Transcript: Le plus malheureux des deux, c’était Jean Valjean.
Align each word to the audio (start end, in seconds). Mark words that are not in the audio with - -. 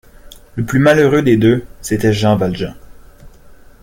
Le 0.55 0.65
plus 0.65 0.79
malheureux 0.79 1.21
des 1.21 1.37
deux, 1.37 1.63
c’était 1.81 2.11
Jean 2.11 2.35
Valjean. 2.35 2.73